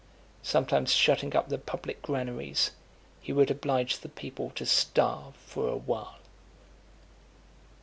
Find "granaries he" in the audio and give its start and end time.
2.01-3.31